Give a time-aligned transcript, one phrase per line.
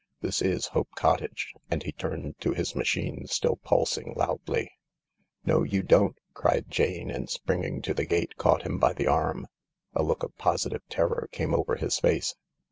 [0.21, 4.71] This is Hope Cottage," and he turned to his machine still pulsing loudly."
[5.45, 9.45] No you don't!" cried Jane,' and, springing to the gate, caught him by the arm.
[9.93, 12.33] A look of positive terror came over his face.